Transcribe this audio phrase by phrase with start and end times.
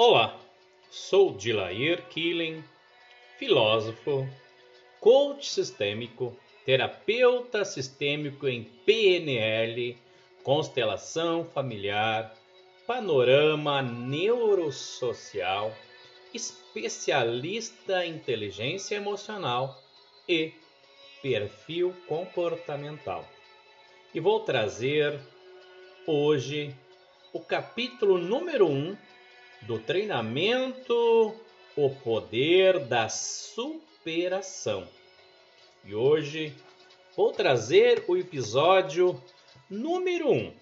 [0.00, 0.38] Olá,
[0.92, 2.62] sou Dilair Killing,
[3.36, 4.28] filósofo,
[5.00, 9.98] coach sistêmico, terapeuta sistêmico em PNL,
[10.44, 12.32] constelação familiar,
[12.86, 15.74] panorama neurosocial,
[16.32, 19.82] especialista em inteligência emocional
[20.28, 20.52] e
[21.20, 23.28] perfil comportamental.
[24.14, 25.18] E vou trazer
[26.06, 26.72] hoje
[27.32, 28.96] o capítulo número 1 um
[29.62, 31.34] do treinamento
[31.76, 34.88] O Poder da Superação.
[35.84, 36.54] E hoje
[37.16, 39.20] vou trazer o episódio
[39.68, 40.34] número 1.
[40.34, 40.52] Um,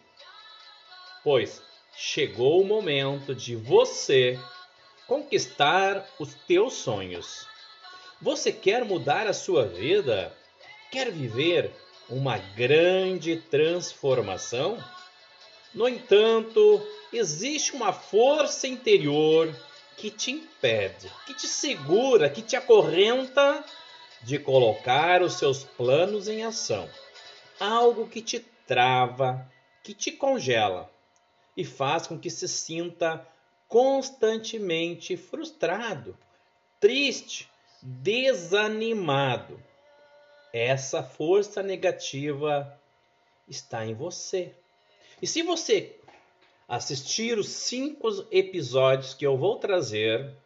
[1.23, 1.63] pois
[1.97, 4.39] chegou o momento de você
[5.07, 7.47] conquistar os teus sonhos.
[8.21, 10.33] Você quer mudar a sua vida?
[10.91, 11.71] Quer viver
[12.09, 14.79] uma grande transformação?
[15.77, 19.55] No entanto, existe uma força interior
[19.95, 23.63] que te impede, que te segura, que te acorrenta
[24.23, 26.89] de colocar os seus planos em ação.
[27.61, 29.47] Algo que te trava,
[29.83, 30.91] que te congela
[31.55, 33.29] e faz com que se sinta
[33.69, 36.17] constantemente frustrado,
[36.81, 37.51] triste,
[37.83, 39.63] desanimado.
[40.55, 42.81] Essa força negativa
[43.47, 44.55] está em você.
[45.21, 45.99] E se você
[46.69, 50.37] assistir os cinco episódios que eu vou trazer,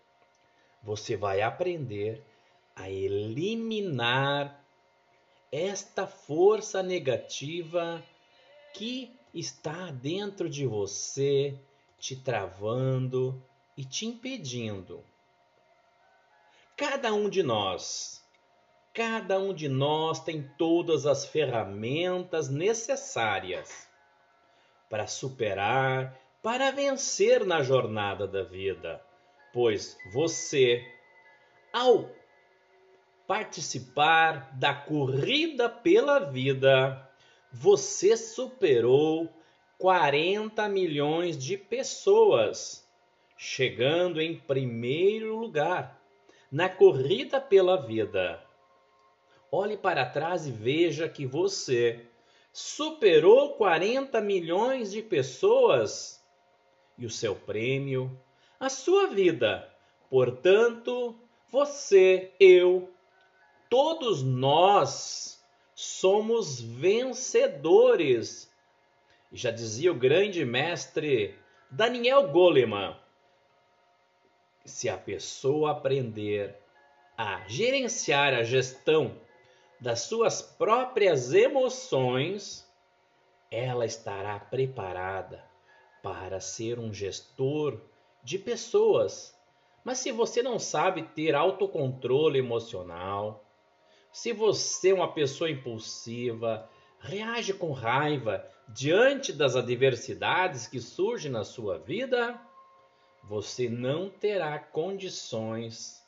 [0.80, 2.24] você vai aprender
[2.76, 4.64] a eliminar
[5.50, 8.00] esta força negativa
[8.72, 11.58] que está dentro de você,
[11.98, 13.42] te travando
[13.76, 15.04] e te impedindo.
[16.76, 18.24] Cada um de nós,
[18.94, 23.89] cada um de nós tem todas as ferramentas necessárias
[24.90, 29.00] para superar, para vencer na jornada da vida,
[29.52, 30.84] pois você,
[31.72, 32.10] ao
[33.26, 37.08] participar da corrida pela vida,
[37.52, 39.32] você superou
[39.78, 42.84] 40 milhões de pessoas,
[43.38, 46.02] chegando em primeiro lugar
[46.50, 48.42] na corrida pela vida.
[49.52, 52.09] Olhe para trás e veja que você
[52.52, 56.20] superou 40 milhões de pessoas
[56.98, 58.20] e o seu prêmio,
[58.58, 59.68] a sua vida.
[60.08, 61.18] Portanto,
[61.48, 62.92] você, eu,
[63.68, 65.42] todos nós
[65.74, 68.52] somos vencedores.
[69.32, 71.38] Já dizia o grande mestre
[71.70, 72.96] Daniel Goleman:
[74.64, 76.56] se a pessoa aprender
[77.16, 79.16] a gerenciar a gestão
[79.80, 82.68] das suas próprias emoções,
[83.50, 85.44] ela estará preparada
[86.02, 87.80] para ser um gestor
[88.22, 89.34] de pessoas.
[89.82, 93.44] Mas se você não sabe ter autocontrole emocional,
[94.12, 101.44] se você é uma pessoa impulsiva, reage com raiva diante das adversidades que surgem na
[101.44, 102.38] sua vida,
[103.24, 106.04] você não terá condições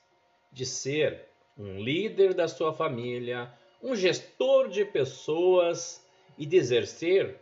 [0.51, 6.07] de ser um líder da sua família, um gestor de pessoas
[6.39, 7.39] e de exercer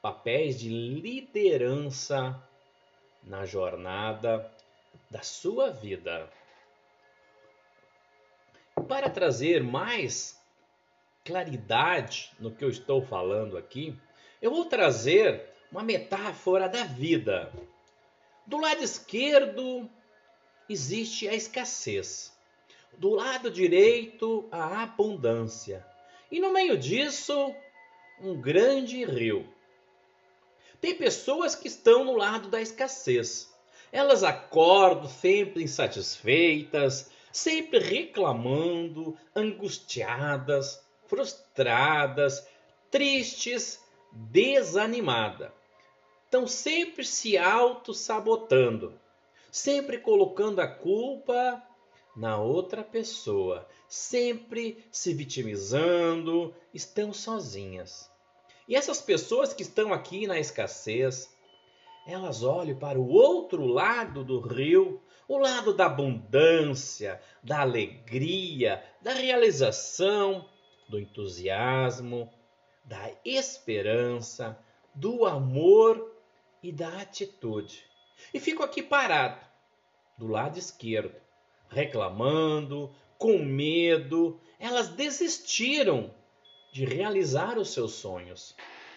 [0.00, 2.40] papéis de liderança
[3.22, 4.50] na jornada
[5.10, 6.30] da sua vida.
[8.88, 10.40] Para trazer mais
[11.24, 13.98] claridade no que eu estou falando aqui,
[14.40, 17.52] eu vou trazer uma metáfora da vida.
[18.46, 19.90] Do lado esquerdo
[20.68, 22.35] existe a escassez
[22.98, 25.86] do lado direito a abundância,
[26.30, 27.54] e no meio disso,
[28.20, 29.46] um grande rio.
[30.80, 33.54] Tem pessoas que estão no lado da escassez.
[33.92, 42.46] Elas acordam sempre insatisfeitas, sempre reclamando, angustiadas, frustradas,
[42.90, 43.80] tristes,
[44.12, 45.50] desanimadas.
[46.24, 48.98] Estão sempre se auto-sabotando,
[49.50, 51.62] sempre colocando a culpa
[52.16, 58.10] na outra pessoa, sempre se vitimizando, estão sozinhas.
[58.66, 61.30] E essas pessoas que estão aqui na escassez,
[62.06, 69.12] elas olham para o outro lado do rio, o lado da abundância, da alegria, da
[69.12, 70.48] realização,
[70.88, 72.32] do entusiasmo,
[72.84, 74.58] da esperança,
[74.94, 76.16] do amor
[76.62, 77.84] e da atitude.
[78.32, 79.44] E fico aqui parado,
[80.16, 81.25] do lado esquerdo,
[81.68, 86.10] reclamando, com medo, elas desistiram
[86.72, 88.54] de realizar os seus sonhos.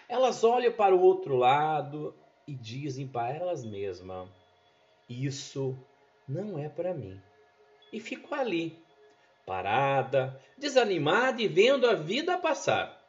[0.08, 2.14] Elas olham para o outro lado
[2.46, 4.28] e dizem para elas mesmas:
[5.08, 5.76] Isso
[6.28, 7.20] não é para mim.
[7.92, 8.78] E fico ali,
[9.46, 13.00] parada, desanimada e vendo a vida passar.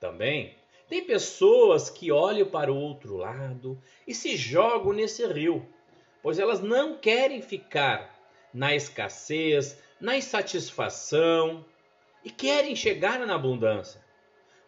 [0.00, 0.56] Também
[0.88, 5.66] tem pessoas que olham para o outro lado e se jogam nesse rio,
[6.22, 8.12] pois elas não querem ficar
[8.52, 11.64] na escassez, na insatisfação
[12.24, 14.00] e querem chegar na abundância.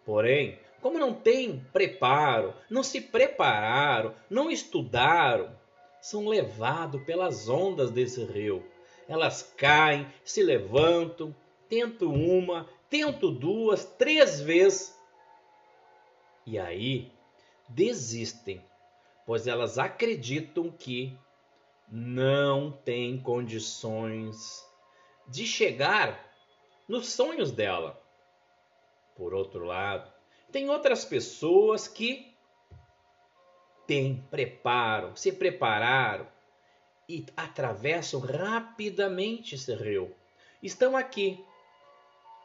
[0.04, 5.56] Porém, como não têm preparo, não se prepararam, não estudaram,
[6.00, 8.64] são levados pelas ondas desse rio.
[9.08, 11.34] Elas caem, se levantam,
[11.68, 14.94] tentam uma, tentam duas, três vezes
[16.46, 17.10] e aí
[17.68, 18.62] desistem,
[19.24, 21.16] pois elas acreditam que
[21.96, 24.68] não têm condições
[25.28, 26.28] de chegar
[26.88, 28.02] nos sonhos dela.
[29.14, 30.12] Por outro lado,
[30.50, 32.34] tem outras pessoas que
[33.86, 36.26] têm preparo, se prepararam
[37.08, 40.12] e atravessam rapidamente esse rio.
[40.60, 41.44] Estão aqui,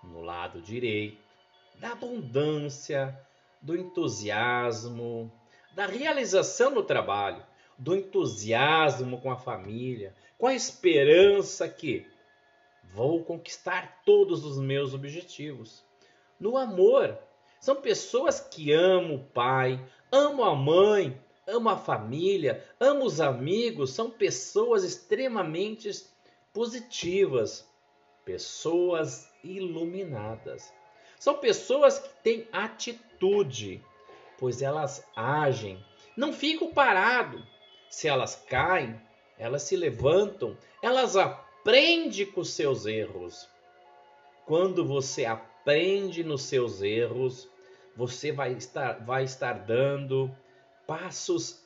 [0.04, 1.24] no lado direito,
[1.80, 3.20] da abundância,
[3.60, 5.32] do entusiasmo,
[5.74, 7.49] da realização no trabalho,
[7.80, 12.06] do entusiasmo com a família, com a esperança que
[12.94, 15.84] vou conquistar todos os meus objetivos.
[16.38, 17.18] No amor,
[17.60, 23.92] são pessoas que amam o pai, amam a mãe, amam a família, amam os amigos,
[23.92, 25.90] são pessoas extremamente
[26.54, 27.66] positivas,
[28.26, 30.74] pessoas iluminadas.
[31.18, 33.84] São pessoas que têm atitude,
[34.38, 35.84] pois elas agem,
[36.16, 37.59] não ficam parados.
[37.90, 39.00] Se elas caem,
[39.38, 43.50] elas se levantam, elas aprendem com seus erros.
[44.46, 47.50] Quando você aprende nos seus erros,
[47.96, 50.34] você vai estar, vai estar dando
[50.88, 51.64] passos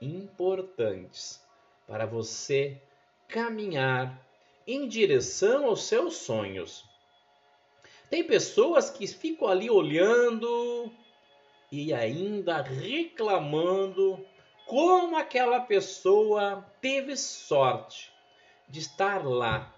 [0.00, 1.42] importantes
[1.86, 2.80] para você
[3.28, 4.24] caminhar
[4.66, 6.84] em direção aos seus sonhos.
[8.10, 10.92] Tem pessoas que ficam ali olhando
[11.70, 14.24] e ainda reclamando
[14.66, 18.12] como aquela pessoa teve sorte
[18.68, 19.72] de estar lá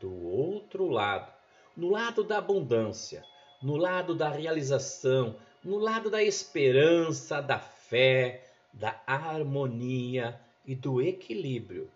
[0.00, 1.32] do outro lado,
[1.76, 3.24] no lado da abundância,
[3.62, 11.90] no lado da realização, no lado da esperança, da fé, da harmonia e do equilíbrio.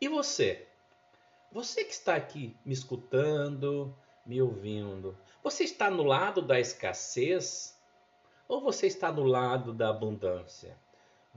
[0.00, 0.66] E você?
[1.52, 7.78] Você que está aqui me escutando, me ouvindo, você está no lado da escassez
[8.48, 10.76] ou você está no lado da abundância?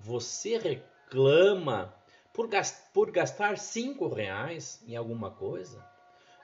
[0.01, 1.93] Você reclama
[2.33, 5.85] por, gastar, por gastar cinco reais em alguma coisa?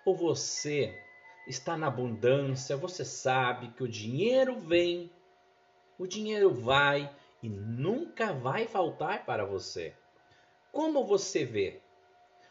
[0.06, 0.94] Ou você
[1.48, 5.12] está na abundância, você sabe que o dinheiro vem,
[5.98, 7.10] o dinheiro vai
[7.42, 9.96] e nunca vai faltar para você?
[10.72, 11.82] Como você vê?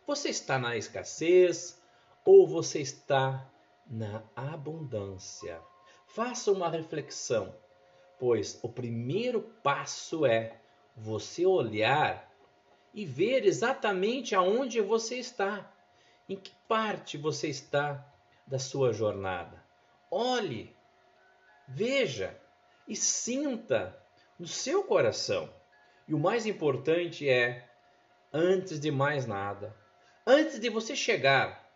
[0.07, 1.81] Você está na escassez
[2.25, 3.47] ou você está
[3.87, 5.61] na abundância.
[6.07, 7.55] Faça uma reflexão,
[8.19, 10.61] pois o primeiro passo é
[10.97, 12.33] você olhar
[12.93, 15.71] e ver exatamente aonde você está,
[16.29, 18.07] em que parte você está
[18.47, 19.63] da sua jornada.
[20.11, 20.75] Olhe,
[21.67, 22.39] veja
[22.87, 23.99] e sinta
[24.39, 25.53] no seu coração.
[26.07, 27.69] E o mais importante é,
[28.33, 29.75] antes de mais nada,
[30.27, 31.69] antes de você chegar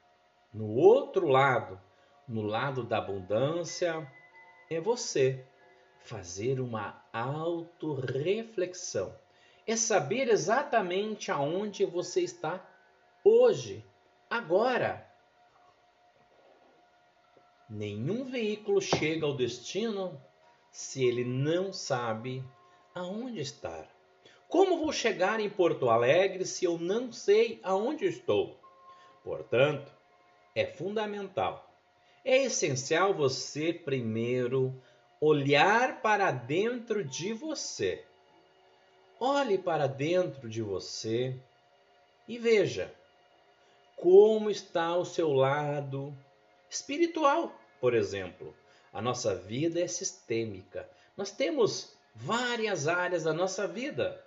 [0.53, 1.81] no outro lado,
[2.27, 4.07] no lado da abundância
[4.71, 5.45] é você
[6.09, 9.15] fazer uma autorreflexão.
[9.67, 12.67] É saber exatamente aonde você está
[13.23, 13.85] hoje,
[14.31, 15.07] agora.
[17.69, 20.19] Nenhum veículo chega ao destino
[20.71, 22.43] se ele não sabe
[22.95, 23.87] aonde estar.
[24.49, 28.59] Como vou chegar em Porto Alegre se eu não sei aonde estou?
[29.23, 29.93] Portanto,
[30.55, 31.69] é fundamental
[32.29, 34.79] é essencial você primeiro
[35.21, 38.05] olhar para dentro de você.
[39.19, 41.37] Olhe para dentro de você
[42.27, 42.95] e veja
[43.97, 46.17] como está o seu lado
[46.71, 48.55] espiritual, por exemplo.
[48.93, 50.89] A nossa vida é sistêmica.
[51.17, 54.25] Nós temos várias áreas da nossa vida.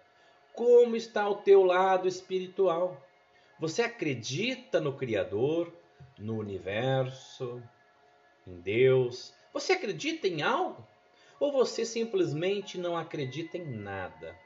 [0.54, 3.02] Como está o teu lado espiritual?
[3.60, 5.74] Você acredita no Criador,
[6.18, 7.62] no universo,
[8.46, 9.34] em Deus?
[9.54, 10.88] Você acredita em algo?
[11.40, 14.38] Ou você simplesmente não acredita em nada?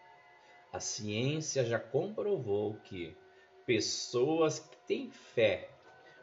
[0.72, 3.16] A ciência já comprovou que
[3.66, 5.70] pessoas que têm fé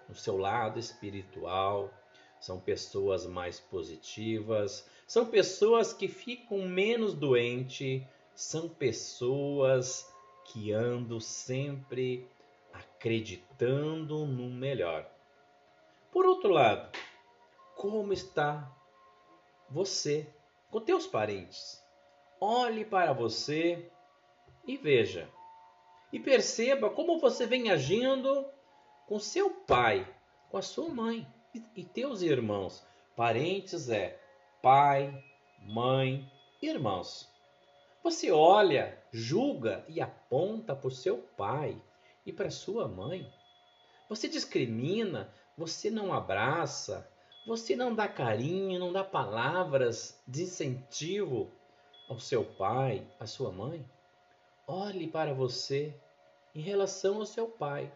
[0.09, 1.93] no seu lado espiritual
[2.41, 8.03] são pessoas mais positivas, são pessoas que ficam menos doentes,
[8.35, 10.12] são pessoas
[10.47, 12.27] que ando sempre
[12.73, 15.09] acreditando no melhor.
[16.11, 16.91] Por outro lado,
[17.76, 18.71] como está
[19.69, 20.29] você
[20.71, 21.83] com teus parentes?
[22.41, 23.91] Olhe para você
[24.67, 25.29] e veja.
[26.12, 28.47] E perceba como você vem agindo
[29.07, 30.07] com seu pai,
[30.50, 31.26] com a sua mãe
[31.75, 32.85] e teus irmãos.
[33.17, 34.19] Parentes é
[34.62, 35.12] pai,
[35.61, 37.31] mãe, irmãos.
[38.02, 41.81] Você olha, julga e aponta para o seu pai
[42.26, 43.31] e para sua mãe.
[44.09, 47.09] Você discrimina, você não abraça,
[47.47, 51.51] você não dá carinho, não dá palavras de incentivo
[52.09, 53.85] ao seu pai, à sua mãe.
[54.67, 55.95] Olhe para você
[56.55, 57.93] em relação ao seu pai,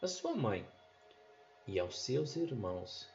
[0.00, 0.66] à sua mãe
[1.66, 3.06] e aos seus irmãos.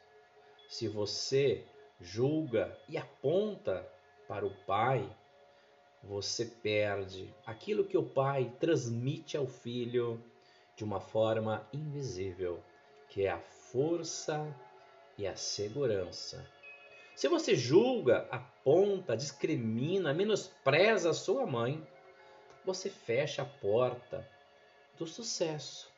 [0.68, 1.66] Se você
[2.00, 3.86] julga e aponta
[4.28, 5.08] para o pai,
[6.02, 10.22] você perde aquilo que o pai transmite ao filho
[10.76, 12.62] de uma forma invisível,
[13.08, 14.54] que é a força
[15.16, 16.44] e a segurança.
[17.14, 21.86] Se você julga, aponta, discrimina, menospreza a sua mãe,
[22.64, 24.28] você fecha a porta
[24.98, 25.92] do sucesso.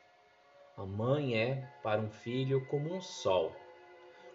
[0.75, 3.55] A mãe é para um filho como um sol.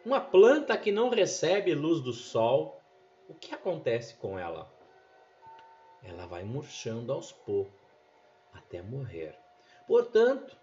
[0.04, 2.80] Uma planta que não recebe luz do sol,
[3.28, 4.68] o que acontece com ela?
[6.02, 7.80] Ela vai murchando aos poucos
[8.52, 9.38] até morrer.
[9.86, 10.56] Portanto,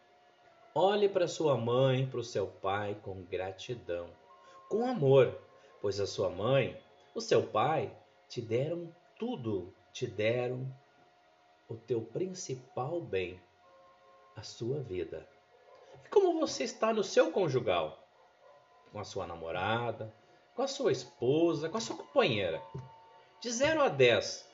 [0.74, 4.10] olhe para sua mãe, para o seu pai com gratidão,
[4.68, 5.40] com amor,
[5.82, 6.80] pois a sua mãe,
[7.14, 7.96] o seu pai
[8.28, 10.66] te deram tudo, te deram
[11.68, 13.40] o teu principal bem,
[14.36, 15.28] a sua vida.
[16.06, 18.00] E como você está no seu conjugal?
[18.92, 20.14] com a sua namorada,
[20.56, 22.62] com a sua esposa, com a sua companheira.
[23.40, 24.48] De 0 a 10,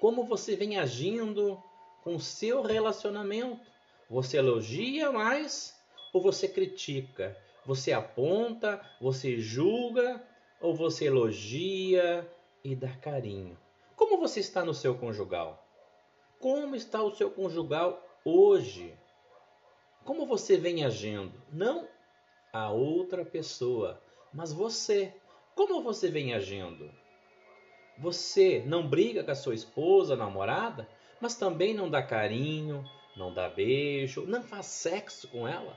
[0.00, 1.62] como você vem agindo
[2.02, 3.60] com o seu relacionamento?
[4.08, 5.78] Você elogia mais
[6.12, 7.36] ou você critica?
[7.66, 10.22] Você aponta, você julga
[10.60, 12.26] ou você elogia
[12.64, 13.58] e dá carinho?
[13.94, 15.62] Como você está no seu conjugal?
[16.40, 18.96] Como está o seu conjugal hoje?
[20.04, 21.34] Como você vem agindo?
[21.52, 21.86] Não
[22.50, 25.14] a outra pessoa, mas você.
[25.54, 26.90] Como você vem agindo?
[27.98, 30.88] Você não briga com a sua esposa, namorada,
[31.20, 32.88] mas também não dá carinho,
[33.18, 35.76] não dá beijo, não faz sexo com ela?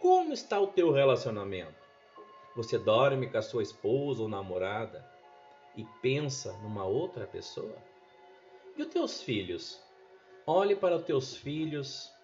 [0.00, 1.82] Como está o teu relacionamento?
[2.54, 5.04] Você dorme com a sua esposa ou namorada
[5.76, 7.76] e pensa numa outra pessoa?
[8.76, 9.82] E os teus filhos?
[10.46, 12.14] Olhe para os teus filhos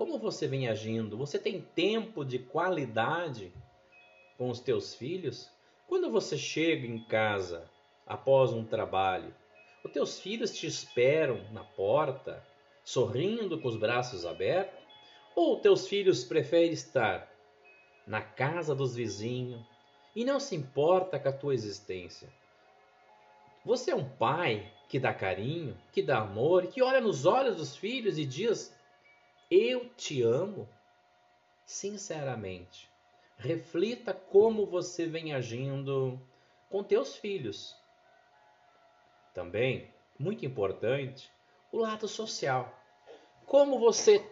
[0.00, 1.14] como você vem agindo?
[1.18, 3.52] Você tem tempo de qualidade
[4.38, 5.50] com os teus filhos?
[5.86, 7.70] Quando você chega em casa
[8.06, 9.34] após um trabalho,
[9.84, 12.42] os teus filhos te esperam na porta,
[12.90, 14.78] sorrindo com os braços abertos?
[15.36, 17.30] Ou teus filhos preferem estar
[18.04, 19.64] na casa dos vizinhos
[20.14, 22.28] e não se importa com a tua existência?
[23.64, 27.76] Você é um pai que dá carinho, que dá amor, que olha nos olhos dos
[27.76, 28.76] filhos e diz
[29.48, 30.68] eu te amo?
[31.64, 32.88] Sinceramente,
[33.38, 36.20] reflita como você vem agindo
[36.68, 37.76] com teus filhos.
[39.32, 41.30] Também, muito importante,
[41.70, 42.79] o lado social.
[43.50, 44.24] Como você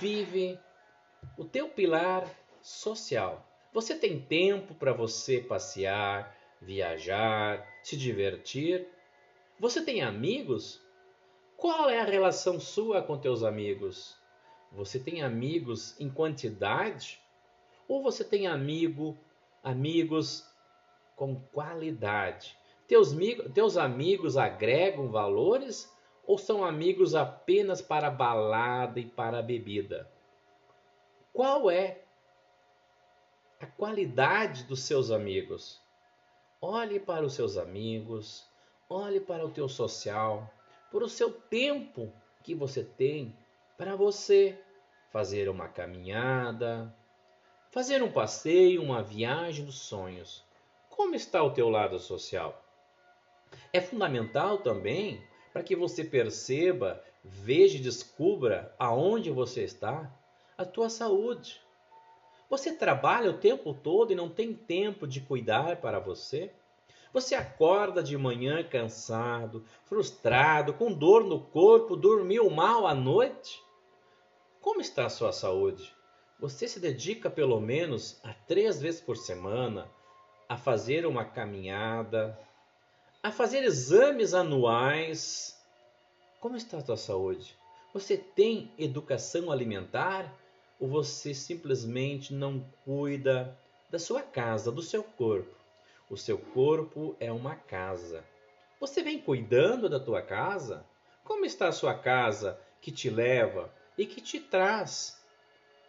[0.00, 0.58] vive
[1.36, 2.26] o teu pilar
[2.62, 3.46] social.
[3.74, 8.88] Você tem tempo para você passear, viajar, se divertir?
[9.60, 10.80] Você tem amigos?
[11.58, 14.16] Qual é a relação sua com teus amigos?
[14.72, 17.20] Você tem amigos em quantidade
[17.86, 19.14] ou você tem amigo,
[19.62, 20.50] amigos
[21.14, 22.56] com qualidade?
[22.88, 23.14] Teus,
[23.52, 25.92] teus amigos agregam valores
[26.26, 30.10] ou são amigos apenas para balada e para bebida?
[31.32, 32.02] Qual é
[33.60, 35.80] a qualidade dos seus amigos?
[36.60, 38.46] Olhe para os seus amigos,
[38.88, 40.48] olhe para o teu social,
[40.90, 42.12] por o seu tempo
[42.42, 43.36] que você tem
[43.76, 44.58] para você
[45.10, 46.94] fazer uma caminhada,
[47.70, 50.44] fazer um passeio, uma viagem dos sonhos.
[50.88, 52.62] Como está o teu lado social?
[53.72, 55.22] É fundamental também
[55.52, 60.10] para que você perceba, veja e descubra aonde você está,
[60.56, 61.60] a tua saúde.
[62.48, 66.52] Você trabalha o tempo todo e não tem tempo de cuidar para você?
[67.12, 73.62] Você acorda de manhã cansado, frustrado, com dor no corpo, dormiu mal à noite?
[74.60, 75.94] Como está a sua saúde?
[76.38, 79.90] Você se dedica pelo menos a três vezes por semana
[80.48, 82.38] a fazer uma caminhada,
[83.22, 85.56] a fazer exames anuais?
[86.40, 87.56] Como está a tua saúde?
[87.94, 90.34] Você tem educação alimentar
[90.80, 93.56] ou você simplesmente não cuida
[93.88, 95.54] da sua casa, do seu corpo?
[96.10, 98.24] O seu corpo é uma casa.
[98.80, 100.84] Você vem cuidando da tua casa?
[101.22, 105.22] Como está a sua casa que te leva e que te traz?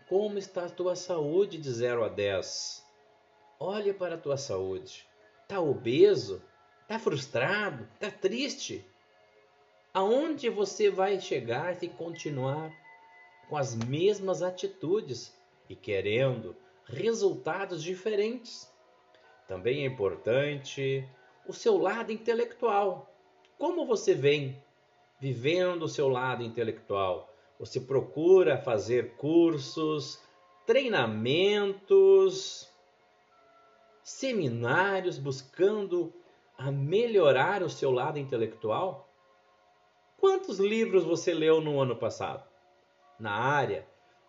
[0.07, 2.85] Como está a tua saúde de 0 a 10?
[3.59, 5.07] Olhe para a tua saúde.
[5.41, 6.43] Está obeso?
[6.93, 7.87] Está frustrado?
[7.95, 8.85] Está triste?
[9.91, 12.71] Aonde você vai chegar se continuar
[13.49, 15.35] com as mesmas atitudes
[15.67, 18.71] e querendo resultados diferentes?
[19.47, 21.03] Também é importante
[21.47, 23.11] o seu lado intelectual.
[23.57, 24.63] Como você vem
[25.19, 27.33] vivendo o seu lado intelectual?
[27.57, 30.21] Você procura fazer cursos,
[30.67, 32.69] treinamentos,
[34.03, 36.13] seminários buscando
[36.57, 39.09] a melhorar o seu lado intelectual?
[40.17, 42.47] Quantos livros você leu no ano passado?
[43.19, 43.87] Na área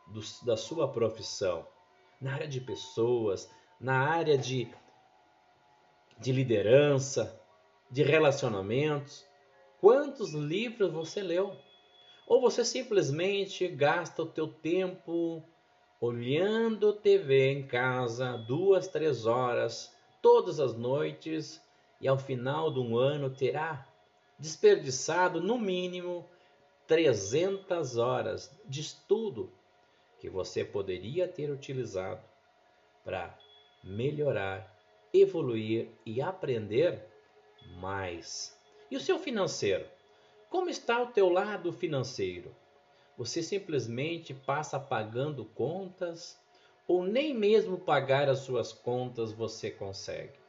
[0.08, 1.66] do, da sua profissão,
[2.20, 3.50] na área de pessoas,
[3.80, 4.72] na área de
[6.18, 7.40] de liderança,
[7.90, 9.26] de relacionamentos.
[9.80, 11.56] Quantos livros você leu?
[12.26, 15.42] Ou você simplesmente gasta o teu tempo
[16.00, 21.62] olhando TV em casa duas, três horas todas as noites
[22.00, 23.86] e ao final de um ano terá
[24.38, 26.28] desperdiçado no mínimo
[26.86, 29.52] 300 horas de estudo
[30.18, 32.22] que você poderia ter utilizado
[33.04, 33.36] para
[33.82, 34.74] melhorar
[35.12, 37.06] evoluir e aprender
[37.76, 38.58] mais.
[38.90, 39.86] E o seu financeiro?
[40.50, 42.54] Como está o teu lado financeiro?
[43.16, 46.38] Você simplesmente passa pagando contas
[46.86, 50.43] ou nem mesmo pagar as suas contas você consegue?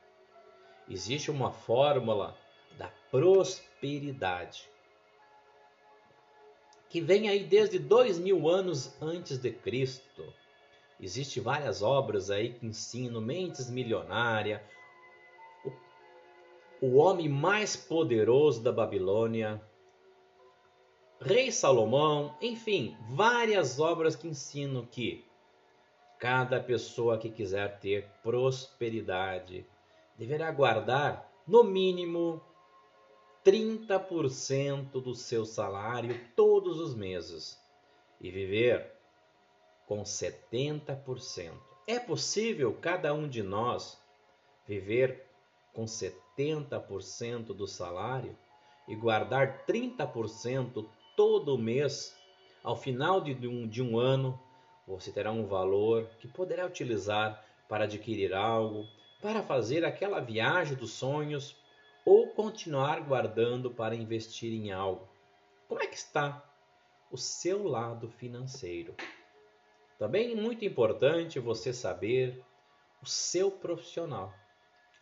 [0.90, 2.38] Existe uma fórmula
[2.78, 4.70] da prosperidade
[6.90, 10.34] que vem aí desde dois mil anos antes de Cristo.
[11.00, 14.62] Existem várias obras aí que ensinam mentes milionárias,
[16.82, 19.62] o, o homem mais poderoso da Babilônia,
[21.20, 25.26] Rei Salomão, enfim, várias obras que ensinam que
[26.20, 29.66] cada pessoa que quiser ter prosperidade
[30.18, 32.42] deverá guardar no mínimo
[33.46, 37.60] 30% do seu salário todos os meses
[38.20, 38.92] e viver
[39.86, 41.54] com 70%.
[41.88, 44.02] É possível cada um de nós
[44.68, 45.24] viver
[45.74, 48.36] com 70% do salário
[48.88, 52.18] e guardar 30% todo mês?
[52.64, 54.40] Ao final de um, de um ano,
[54.88, 58.88] você terá um valor que poderá utilizar para adquirir algo,
[59.26, 61.56] para fazer aquela viagem dos sonhos
[62.06, 65.10] ou continuar guardando para investir em algo.
[65.68, 66.48] Como é que está
[67.10, 68.94] o seu lado financeiro?
[69.98, 72.40] Também é muito importante você saber
[73.02, 74.32] o seu profissional.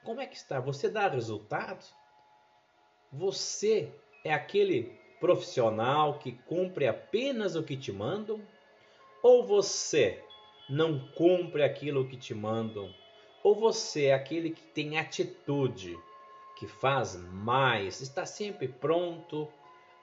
[0.05, 0.57] Como é que está?
[0.61, 1.93] Você dá resultados?
[3.11, 4.83] Você é aquele
[5.19, 8.41] profissional que cumpre apenas o que te mandam?
[9.21, 10.23] Ou você
[10.69, 13.02] não cumpre aquilo que te mandam?
[13.43, 15.99] Ou você é aquele que tem atitude,
[16.55, 19.49] que faz mais, está sempre pronto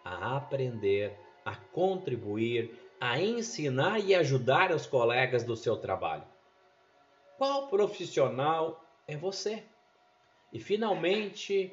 [0.05, 6.24] a aprender, a contribuir, a ensinar e ajudar os colegas do seu trabalho?
[7.38, 9.64] Qual profissional é você?
[10.53, 11.72] E finalmente,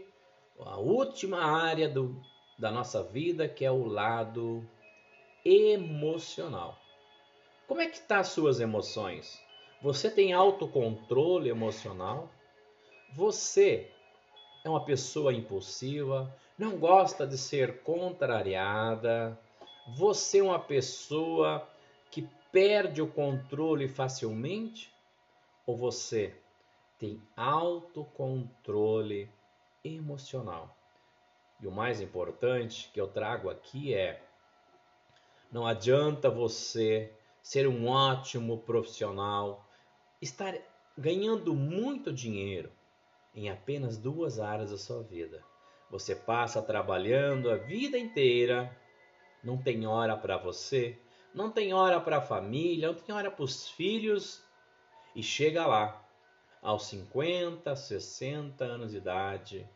[0.59, 2.21] a última área do,
[2.57, 4.65] da nossa vida, que é o lado
[5.43, 6.77] emocional.
[7.67, 9.45] Como é que tá as suas emoções?
[9.81, 12.31] Você tem autocontrole emocional?
[13.13, 13.91] Você
[14.63, 16.35] é uma pessoa impulsiva?
[16.57, 19.39] Não gosta de ser contrariada?
[19.95, 21.67] Você é uma pessoa
[22.09, 24.91] que perde o controle facilmente?
[25.65, 26.35] Ou você
[26.97, 29.29] tem autocontrole
[29.83, 30.75] emocional?
[31.61, 34.23] E o mais importante que eu trago aqui é:
[35.51, 37.13] não adianta você
[37.43, 39.66] ser um ótimo profissional,
[40.21, 40.53] estar
[40.97, 42.71] ganhando muito dinheiro
[43.33, 45.43] em apenas duas áreas da sua vida.
[45.89, 48.75] Você passa trabalhando a vida inteira
[49.43, 50.97] não tem hora para você,
[51.33, 54.43] não tem hora para a família, não tem hora para os filhos
[55.15, 56.03] e chega lá,
[56.61, 59.69] aos 50, 60 anos de idade,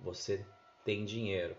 [0.00, 0.44] você
[0.84, 1.56] tem dinheiro,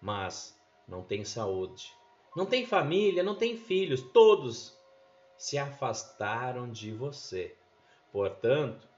[0.00, 1.92] mas não tem saúde,
[2.34, 4.76] não tem família, não tem filhos, todos
[5.36, 7.54] se afastaram de você.
[8.14, 8.88] Portanto,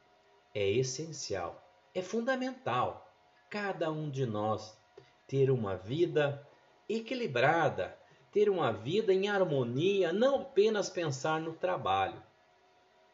[0.55, 3.11] é essencial, é fundamental
[3.48, 4.79] cada um de nós
[5.26, 6.46] ter uma vida
[6.87, 7.98] equilibrada,
[8.31, 12.22] ter uma vida em harmonia, não apenas pensar no trabalho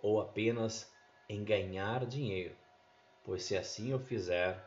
[0.02, 0.92] ou apenas
[1.28, 2.56] em ganhar dinheiro.
[3.22, 4.60] Pois se assim eu fizer,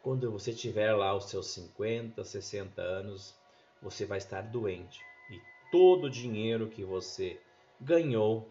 [0.00, 3.34] quando você tiver lá os seus 50, 60 anos,
[3.82, 7.42] você vai estar doente e todo o dinheiro que você
[7.80, 8.48] ganhou,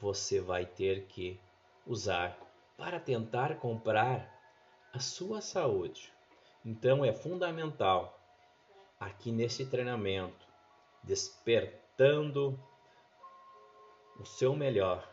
[0.00, 1.40] você vai ter que
[1.86, 2.38] usar
[2.76, 4.34] para tentar comprar
[4.92, 6.12] a sua saúde.
[6.64, 8.18] Então é fundamental
[8.98, 10.46] aqui nesse treinamento,
[11.02, 12.58] despertando
[14.18, 15.08] o seu melhor,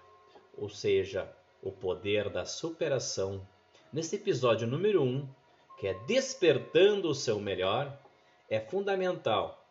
[0.57, 1.31] ou seja,
[1.61, 3.45] o poder da superação.
[3.91, 5.29] Nesse episódio número 1, um,
[5.77, 7.97] que é despertando o seu melhor,
[8.49, 9.63] é fundamental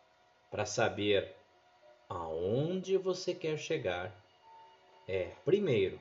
[0.49, 1.35] para saber
[2.07, 4.13] aonde você quer chegar.
[5.07, 5.99] É, primeiro,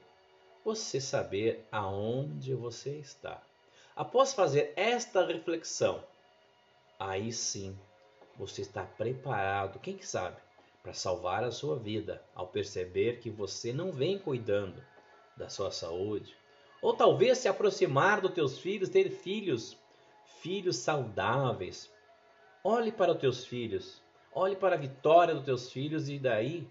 [0.65, 3.43] você saber aonde você está.
[3.95, 6.03] Após fazer esta reflexão,
[6.99, 7.79] aí sim
[8.37, 10.37] você está preparado, quem sabe,
[10.83, 14.83] para salvar a sua vida ao perceber que você não vem cuidando
[15.37, 16.37] da sua saúde,
[16.81, 19.79] ou talvez se aproximar dos teus filhos, ter filhos,
[20.41, 21.91] filhos saudáveis.
[22.65, 26.69] Olhe para os teus filhos, olhe para a vitória dos teus filhos e daí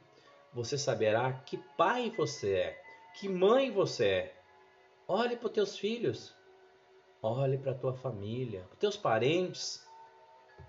[0.54, 2.81] você saberá que pai você é,
[3.14, 4.42] que mãe você é.
[5.08, 6.36] Olhe para os teus filhos,
[7.22, 9.86] olhe para a tua família, para os teus parentes.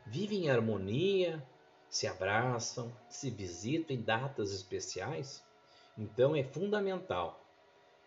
[0.06, 1.46] Vivem em harmonia,
[1.88, 5.44] se abraçam, se visitam em datas especiais.
[5.96, 7.40] Então é fundamental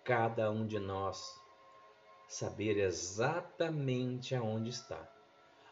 [0.04, 1.40] cada um de nós
[2.28, 5.10] saber exatamente aonde está.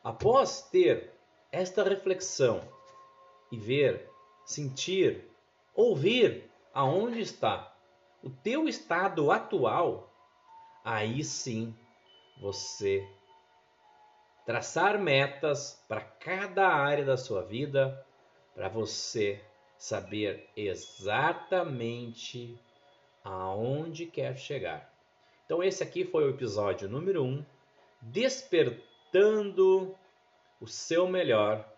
[0.04, 1.12] Após ter
[1.52, 2.62] esta reflexão
[3.52, 4.10] e ver,
[4.46, 5.30] sentir,
[5.76, 7.73] ouvir aonde está
[8.24, 10.10] o teu estado atual,
[10.84, 11.76] aí sim
[12.40, 13.08] você
[14.46, 18.06] traçar metas para cada área da sua vida,
[18.56, 19.42] para você
[19.78, 22.58] saber exatamente
[23.24, 24.94] aonde quer chegar.
[25.46, 27.46] Então esse aqui foi o episódio número 1, um,
[28.02, 29.94] despertando
[30.62, 31.70] o seu melhor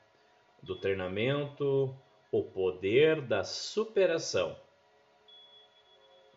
[0.62, 1.96] do treinamento
[2.32, 4.56] O Poder da Superação.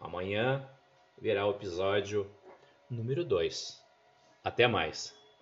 [0.00, 0.68] Amanhã
[1.20, 2.30] virá o episódio
[2.88, 3.82] número 2.
[4.44, 5.17] Até mais.